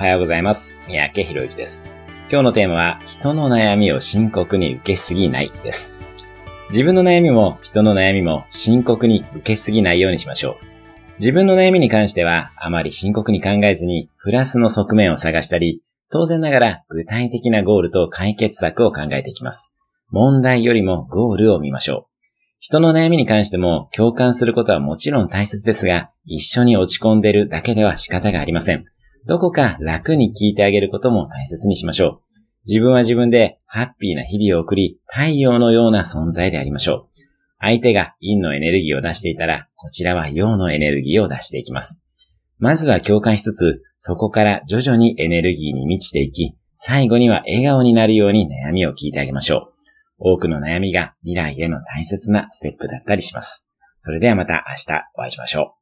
[0.00, 0.80] おはようございます。
[0.88, 1.84] 三宅博之です。
[2.30, 5.94] 今日のテーマは、人の悩みを深刻に受けすぎないです。
[6.70, 10.64] 自分の悩みも人の悩みも深刻に受けすぎないようにしましょう。
[11.18, 19.76] 自分の悩みに関しては、あまり深刻に考えずに、プラスの側面を探したり、当然ながら具体的なゴールと解決策を考えていきます。
[20.08, 22.26] 問題よりもゴールを見ましょう。
[22.58, 28.86] 人の悩みに関しても共感することはもちろん大切ですが、一緒に落ち込んでるだけでは仕方がありません。
[29.26, 32.40] どこか楽に聞いてあげることも大切にしましょう。
[32.66, 37.20] 自分は自分でハッピーな日々を送り、太陽のような存在でありましょう。
[37.58, 42.04] 相手が陰のエネルギーを出していたら、こちらは陽のエネルギーを出していきます。
[42.58, 49.72] まずは共感しつつ、そこから徐々にエネルギーに満ちていき、最後には笑顔になるように悩みを聞いてあげましょ
[50.18, 50.34] う。
[50.34, 53.66] 多くの悩みが未来への大切なステップだったりします。
[54.00, 55.79] それではまた明日お会いしましょう。